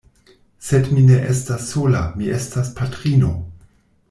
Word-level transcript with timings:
Sed 0.67 0.87
mi 0.95 1.03
ne 1.09 1.19
estas 1.33 1.67
sola, 1.75 2.01
mi 2.17 2.33
estas 2.39 2.73
patrino! 2.81 3.33